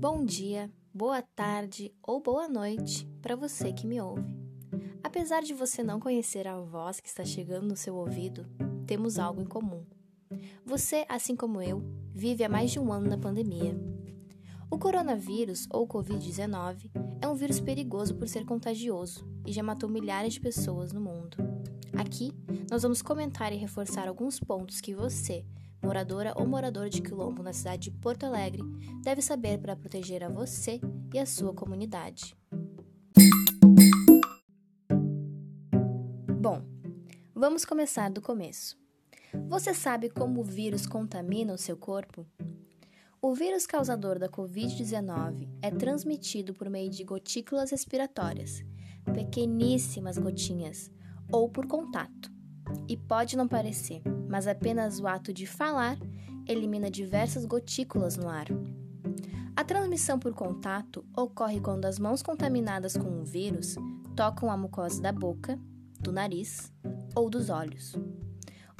[0.00, 4.32] Bom dia, boa tarde ou boa noite para você que me ouve.
[5.02, 8.46] Apesar de você não conhecer a voz que está chegando no seu ouvido,
[8.86, 9.84] temos algo em comum.
[10.64, 11.82] Você, assim como eu,
[12.12, 13.76] vive há mais de um ano na pandemia.
[14.70, 20.34] O coronavírus, ou Covid-19, é um vírus perigoso por ser contagioso e já matou milhares
[20.34, 21.36] de pessoas no mundo.
[21.98, 22.32] Aqui,
[22.70, 25.44] nós vamos comentar e reforçar alguns pontos que você,
[25.82, 28.62] moradora ou morador de quilombo na cidade de Porto Alegre,
[29.02, 30.80] deve saber para proteger a você
[31.12, 32.36] e a sua comunidade.
[36.40, 36.62] Bom,
[37.34, 38.76] vamos começar do começo.
[39.48, 42.26] Você sabe como o vírus contamina o seu corpo?
[43.20, 48.64] O vírus causador da Covid-19 é transmitido por meio de gotículas respiratórias,
[49.12, 50.90] pequeníssimas gotinhas,
[51.32, 52.30] ou por contato.
[52.88, 55.98] E pode não parecer, mas apenas o ato de falar
[56.46, 58.46] elimina diversas gotículas no ar.
[59.56, 63.74] A transmissão por contato ocorre quando as mãos contaminadas com o vírus
[64.14, 65.58] tocam a mucosa da boca,
[66.00, 66.72] do nariz
[67.14, 67.94] ou dos olhos.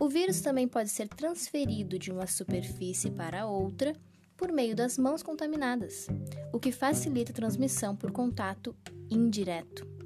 [0.00, 3.92] O vírus também pode ser transferido de uma superfície para outra
[4.36, 6.06] por meio das mãos contaminadas,
[6.52, 8.76] o que facilita a transmissão por contato
[9.10, 9.97] indireto.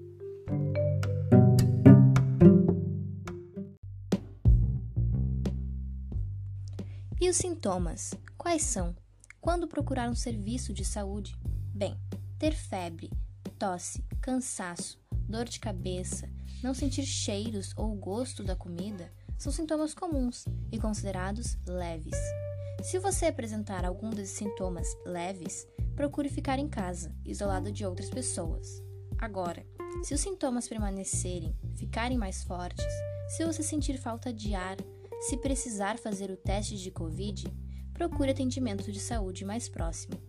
[7.23, 8.13] E os sintomas?
[8.37, 8.97] Quais são?
[9.41, 11.39] Quando procurar um serviço de saúde?
[11.73, 11.97] Bem,
[12.37, 13.13] ter febre,
[13.57, 16.29] tosse, cansaço, dor de cabeça,
[16.65, 22.19] não sentir cheiros ou gosto da comida são sintomas comuns e considerados leves.
[22.83, 25.65] Se você apresentar algum desses sintomas leves,
[25.95, 28.83] procure ficar em casa, isolado de outras pessoas.
[29.17, 29.65] Agora,
[30.03, 32.93] se os sintomas permanecerem, ficarem mais fortes,
[33.29, 34.77] se você sentir falta de ar,
[35.23, 37.47] se precisar fazer o teste de Covid,
[37.95, 40.21] procure atendimento de saúde mais próximo.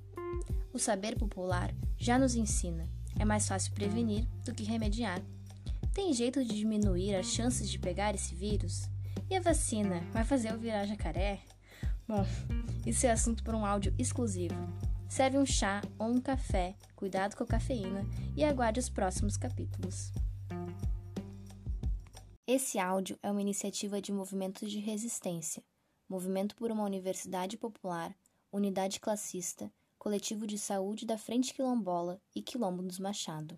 [0.71, 5.19] O saber popular já nos ensina: é mais fácil prevenir do que remediar.
[5.93, 8.83] Tem jeito de diminuir as chances de pegar esse vírus?
[9.29, 11.39] E a vacina vai fazer eu virar jacaré?
[12.07, 12.23] Bom,
[12.85, 14.55] isso é assunto para um áudio exclusivo.
[15.09, 20.11] Serve um chá ou um café, cuidado com a cafeína e aguarde os próximos capítulos.
[22.45, 25.63] Esse áudio é uma iniciativa de movimentos de resistência,
[26.09, 28.13] Movimento por uma Universidade Popular,
[28.51, 33.57] Unidade Classista, Coletivo de Saúde da Frente Quilombola e Quilombo dos Machado.